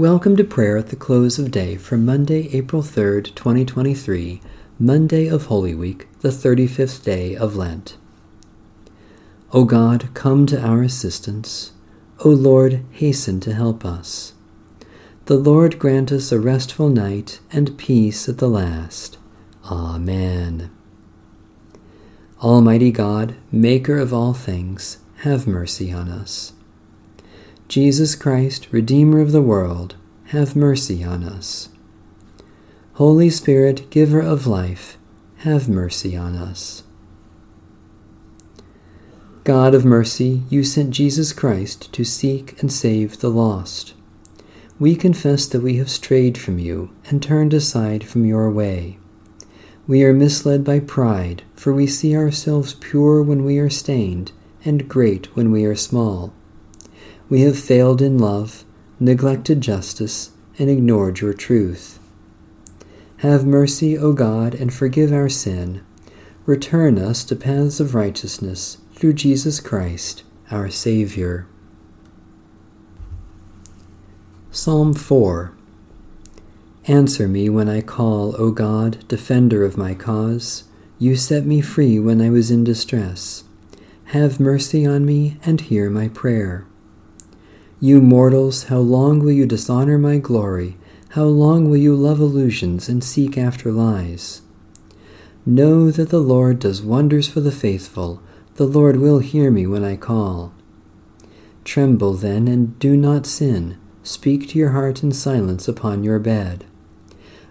Welcome 0.00 0.34
to 0.36 0.44
prayer 0.44 0.78
at 0.78 0.86
the 0.86 0.96
close 0.96 1.38
of 1.38 1.50
day 1.50 1.76
for 1.76 1.98
Monday, 1.98 2.48
April 2.56 2.80
3rd, 2.80 3.34
2023, 3.34 4.40
Monday 4.78 5.28
of 5.28 5.44
Holy 5.44 5.74
Week, 5.74 6.08
the 6.22 6.30
35th 6.30 7.04
day 7.04 7.36
of 7.36 7.54
Lent. 7.54 7.98
O 9.52 9.64
God, 9.64 10.08
come 10.14 10.46
to 10.46 10.58
our 10.58 10.82
assistance. 10.82 11.72
O 12.24 12.30
Lord, 12.30 12.82
hasten 12.92 13.40
to 13.40 13.52
help 13.52 13.84
us. 13.84 14.32
The 15.26 15.36
Lord 15.36 15.78
grant 15.78 16.10
us 16.12 16.32
a 16.32 16.40
restful 16.40 16.88
night 16.88 17.40
and 17.52 17.76
peace 17.76 18.26
at 18.26 18.38
the 18.38 18.48
last. 18.48 19.18
Amen. 19.66 20.70
Almighty 22.42 22.90
God, 22.90 23.34
Maker 23.52 23.98
of 23.98 24.14
all 24.14 24.32
things, 24.32 24.96
have 25.24 25.46
mercy 25.46 25.92
on 25.92 26.08
us. 26.08 26.54
Jesus 27.70 28.16
Christ, 28.16 28.66
Redeemer 28.72 29.20
of 29.20 29.30
the 29.30 29.40
world, 29.40 29.94
have 30.30 30.56
mercy 30.56 31.04
on 31.04 31.22
us. 31.22 31.68
Holy 32.94 33.30
Spirit, 33.30 33.88
Giver 33.90 34.18
of 34.18 34.44
life, 34.44 34.98
have 35.44 35.68
mercy 35.68 36.16
on 36.16 36.34
us. 36.34 36.82
God 39.44 39.72
of 39.72 39.84
mercy, 39.84 40.42
you 40.50 40.64
sent 40.64 40.90
Jesus 40.90 41.32
Christ 41.32 41.92
to 41.92 42.02
seek 42.02 42.60
and 42.60 42.72
save 42.72 43.20
the 43.20 43.30
lost. 43.30 43.94
We 44.80 44.96
confess 44.96 45.46
that 45.46 45.62
we 45.62 45.76
have 45.76 45.88
strayed 45.88 46.36
from 46.36 46.58
you 46.58 46.90
and 47.06 47.22
turned 47.22 47.54
aside 47.54 48.02
from 48.02 48.24
your 48.24 48.50
way. 48.50 48.98
We 49.86 50.02
are 50.02 50.12
misled 50.12 50.64
by 50.64 50.80
pride, 50.80 51.44
for 51.54 51.72
we 51.72 51.86
see 51.86 52.16
ourselves 52.16 52.74
pure 52.74 53.22
when 53.22 53.44
we 53.44 53.58
are 53.58 53.70
stained 53.70 54.32
and 54.64 54.88
great 54.88 55.26
when 55.36 55.52
we 55.52 55.64
are 55.66 55.76
small. 55.76 56.34
We 57.30 57.42
have 57.42 57.56
failed 57.56 58.02
in 58.02 58.18
love, 58.18 58.64
neglected 58.98 59.60
justice, 59.60 60.32
and 60.58 60.68
ignored 60.68 61.20
your 61.20 61.32
truth. 61.32 62.00
Have 63.18 63.46
mercy, 63.46 63.96
O 63.96 64.12
God, 64.12 64.52
and 64.52 64.74
forgive 64.74 65.12
our 65.12 65.28
sin. 65.28 65.84
Return 66.44 66.98
us 66.98 67.22
to 67.24 67.36
paths 67.36 67.78
of 67.78 67.94
righteousness 67.94 68.78
through 68.94 69.12
Jesus 69.12 69.60
Christ, 69.60 70.24
our 70.50 70.68
Savior. 70.70 71.46
Psalm 74.50 74.92
4 74.92 75.52
Answer 76.86 77.28
me 77.28 77.48
when 77.48 77.68
I 77.68 77.80
call, 77.80 78.34
O 78.42 78.50
God, 78.50 79.06
defender 79.06 79.64
of 79.64 79.76
my 79.76 79.94
cause. 79.94 80.64
You 80.98 81.14
set 81.14 81.46
me 81.46 81.60
free 81.60 82.00
when 82.00 82.20
I 82.20 82.30
was 82.30 82.50
in 82.50 82.64
distress. 82.64 83.44
Have 84.06 84.40
mercy 84.40 84.84
on 84.84 85.04
me 85.04 85.36
and 85.44 85.60
hear 85.60 85.88
my 85.88 86.08
prayer. 86.08 86.66
You 87.82 88.02
mortals, 88.02 88.64
how 88.64 88.80
long 88.80 89.20
will 89.20 89.32
you 89.32 89.46
dishonor 89.46 89.96
my 89.96 90.18
glory? 90.18 90.76
How 91.10 91.24
long 91.24 91.70
will 91.70 91.78
you 91.78 91.96
love 91.96 92.20
illusions 92.20 92.90
and 92.90 93.02
seek 93.02 93.38
after 93.38 93.72
lies? 93.72 94.42
Know 95.46 95.90
that 95.90 96.10
the 96.10 96.20
Lord 96.20 96.58
does 96.58 96.82
wonders 96.82 97.26
for 97.26 97.40
the 97.40 97.50
faithful. 97.50 98.22
The 98.56 98.66
Lord 98.66 98.96
will 98.96 99.20
hear 99.20 99.50
me 99.50 99.66
when 99.66 99.82
I 99.82 99.96
call. 99.96 100.52
Tremble 101.64 102.12
then 102.12 102.48
and 102.48 102.78
do 102.78 102.98
not 102.98 103.24
sin. 103.24 103.78
Speak 104.02 104.50
to 104.50 104.58
your 104.58 104.72
heart 104.72 105.02
in 105.02 105.10
silence 105.10 105.66
upon 105.66 106.04
your 106.04 106.18
bed. 106.18 106.66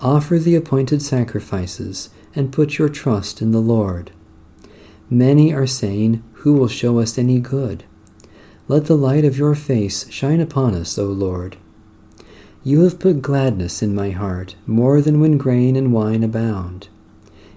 Offer 0.00 0.38
the 0.38 0.54
appointed 0.54 1.00
sacrifices 1.00 2.10
and 2.34 2.52
put 2.52 2.76
your 2.76 2.90
trust 2.90 3.40
in 3.40 3.52
the 3.52 3.60
Lord. 3.60 4.10
Many 5.08 5.54
are 5.54 5.66
saying, 5.66 6.22
Who 6.34 6.52
will 6.52 6.68
show 6.68 6.98
us 6.98 7.16
any 7.16 7.40
good? 7.40 7.84
Let 8.70 8.84
the 8.84 8.96
light 8.96 9.24
of 9.24 9.36
your 9.36 9.56
face 9.56 10.08
shine 10.12 10.40
upon 10.40 10.76
us, 10.76 10.96
O 10.96 11.06
Lord. 11.06 11.56
You 12.62 12.82
have 12.82 13.00
put 13.00 13.20
gladness 13.20 13.82
in 13.82 13.96
my 13.96 14.10
heart, 14.10 14.54
more 14.64 15.00
than 15.00 15.18
when 15.18 15.38
grain 15.38 15.74
and 15.74 15.92
wine 15.92 16.22
abound. 16.22 16.86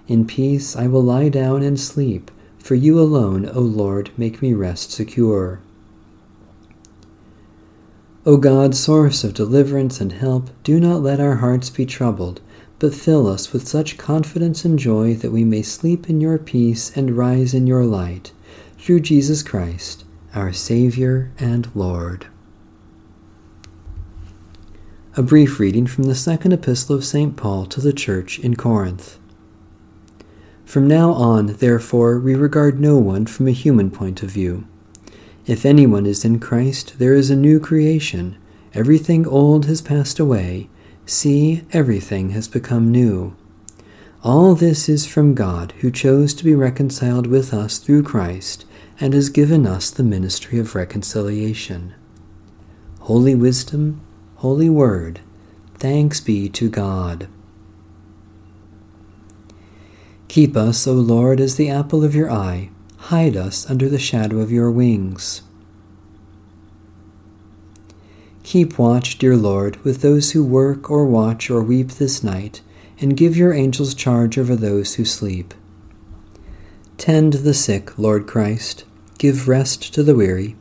In 0.08 0.26
peace 0.26 0.76
I 0.76 0.88
will 0.88 1.04
lie 1.04 1.30
down 1.30 1.62
and 1.62 1.80
sleep, 1.80 2.32
for 2.58 2.74
you 2.74 3.00
alone, 3.00 3.48
O 3.54 3.60
Lord, 3.60 4.10
make 4.18 4.42
me 4.42 4.56
rest 4.56 4.90
secure. 4.90 5.60
O 8.26 8.38
God, 8.38 8.74
source 8.74 9.24
of 9.24 9.36
deliverance 9.36 10.02
and 10.02 10.14
help, 10.14 10.50
do 10.64 10.80
not 10.80 11.04
let 11.04 11.20
our 11.20 11.36
hearts 11.36 11.70
be 11.70 11.86
troubled, 11.86 12.42
but 12.80 12.96
fill 12.96 13.28
us 13.28 13.54
with 13.54 13.68
such 13.68 14.00
confidence 14.00 14.66
and 14.66 14.80
joy 14.80 15.14
that 15.14 15.32
we 15.32 15.46
may 15.46 15.62
sleep 15.62 16.10
in 16.10 16.20
your 16.20 16.40
peace 16.40 16.92
and 16.98 17.16
rise 17.16 17.54
in 17.54 17.68
your 17.68 17.86
light. 17.86 18.32
Through 18.80 19.02
Jesus 19.02 19.44
Christ 19.44 20.03
our 20.36 20.52
Savior 20.52 21.32
and 21.38 21.70
Lord. 21.76 22.26
A 25.16 25.22
brief 25.22 25.60
reading 25.60 25.86
from 25.86 26.06
the 26.06 26.16
second 26.16 26.54
epistle 26.54 26.96
of 26.96 27.06
St. 27.06 27.38
Paul 27.38 27.68
to 27.68 27.80
the 27.80 27.94
Church 27.94 28.40
in 28.40 28.56
Corinth. 28.56 29.20
From 30.66 30.88
now 30.88 31.12
on, 31.12 31.58
therefore, 31.58 32.20
we 32.20 32.34
regard 32.34 32.80
no 32.80 32.98
one 32.98 33.28
from 33.28 33.48
a 33.48 33.52
human 33.52 33.92
point 33.92 34.24
of 34.24 34.32
view. 34.32 34.68
If 35.46 35.68
anyone 35.68 36.08
is 36.08 36.26
in 36.26 36.40
Christ, 36.40 36.98
there 36.98 37.14
is 37.14 37.30
a 37.30 37.36
new 37.36 37.60
creation. 37.60 38.36
Everything 38.74 39.28
old 39.28 39.68
has 39.68 39.84
passed 39.84 40.20
away. 40.20 40.68
See, 41.06 41.62
everything 41.72 42.32
has 42.32 42.48
become 42.48 42.92
new. 42.92 43.36
All 44.24 44.56
this 44.56 44.90
is 44.90 45.06
from 45.06 45.36
God, 45.36 45.74
who 45.82 45.92
chose 45.92 46.34
to 46.36 46.44
be 46.44 46.56
reconciled 46.56 47.28
with 47.28 47.54
us 47.54 47.78
through 47.78 48.02
Christ 48.02 48.66
and 49.00 49.14
has 49.14 49.30
given 49.30 49.66
us 49.66 49.90
the 49.90 50.04
ministry 50.04 50.60
of 50.60 50.76
reconciliation. 50.76 51.94
Holy 53.02 53.36
Wisdom, 53.36 54.02
Holy 54.36 54.70
Word, 54.70 55.20
thanks 55.76 56.22
be 56.22 56.48
to 56.50 56.70
God. 56.70 57.28
Keep 60.28 60.56
us, 60.56 60.88
O 60.88 60.94
Lord, 60.94 61.40
as 61.40 61.58
the 61.58 61.70
apple 61.70 62.04
of 62.04 62.16
your 62.16 62.32
eye, 62.32 62.70
hide 62.98 63.36
us 63.36 63.70
under 63.70 63.88
the 63.88 64.00
shadow 64.00 64.40
of 64.40 64.52
your 64.52 64.72
wings. 64.72 65.42
Keep 68.44 68.78
watch, 68.78 69.18
dear 69.18 69.38
Lord, 69.38 69.78
with 69.84 70.02
those 70.02 70.32
who 70.32 70.44
work 70.44 70.90
or 70.90 71.06
watch 71.06 71.50
or 71.50 71.62
weep 71.62 71.90
this 71.90 72.24
night, 72.24 72.62
and 73.00 73.18
give 73.18 73.38
your 73.38 73.54
angels 73.54 73.94
charge 73.94 74.38
over 74.38 74.56
those 74.56 74.96
who 74.96 75.06
sleep. 75.06 75.54
Tend 76.98 77.34
the 77.34 77.54
sick, 77.54 77.98
Lord 77.98 78.28
Christ. 78.28 78.86
Give 79.18 79.48
rest 79.48 79.94
to 79.94 80.04
the 80.04 80.16
weary. 80.16 80.56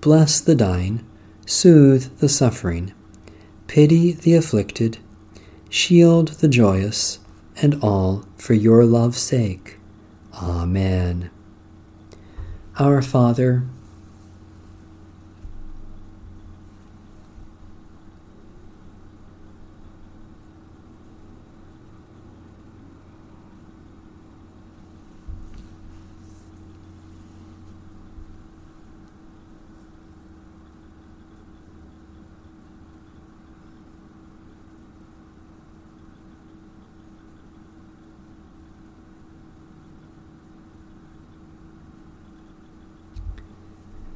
Bless 0.00 0.40
the 0.40 0.54
dying. 0.54 1.04
Soothe 1.46 2.18
the 2.18 2.28
suffering. 2.28 2.92
Pity 3.66 4.12
the 4.12 4.34
afflicted. 4.34 4.98
Shield 5.68 6.28
the 6.28 6.48
joyous. 6.48 7.18
And 7.60 7.82
all 7.82 8.24
for 8.36 8.54
your 8.54 8.84
love's 8.84 9.18
sake. 9.18 9.78
Amen. 10.34 11.30
Our 12.78 13.02
Father, 13.02 13.64